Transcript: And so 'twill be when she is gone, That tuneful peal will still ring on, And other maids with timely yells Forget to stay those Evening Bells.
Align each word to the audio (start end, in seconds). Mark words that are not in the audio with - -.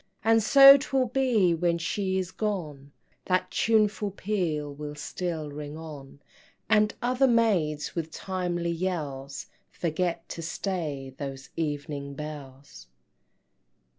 And 0.23 0.41
so 0.41 0.77
'twill 0.77 1.05
be 1.05 1.53
when 1.53 1.77
she 1.77 2.17
is 2.17 2.31
gone, 2.31 2.91
That 3.25 3.51
tuneful 3.51 4.09
peal 4.09 4.73
will 4.73 4.95
still 4.95 5.51
ring 5.51 5.77
on, 5.77 6.19
And 6.67 6.95
other 7.03 7.27
maids 7.27 7.93
with 7.93 8.09
timely 8.09 8.71
yells 8.71 9.45
Forget 9.69 10.27
to 10.29 10.41
stay 10.41 11.13
those 11.19 11.51
Evening 11.55 12.15
Bells. 12.15 12.87